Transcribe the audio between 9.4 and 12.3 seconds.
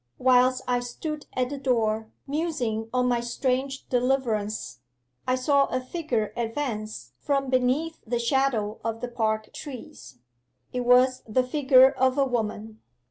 trees. It was the figure of a